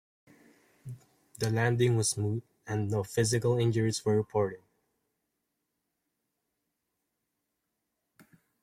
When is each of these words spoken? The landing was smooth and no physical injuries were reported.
The 1.37 1.51
landing 1.51 1.95
was 1.95 2.09
smooth 2.09 2.41
and 2.65 2.89
no 2.89 3.03
physical 3.03 3.59
injuries 3.59 4.03
were 4.03 4.15
reported. 4.15 4.63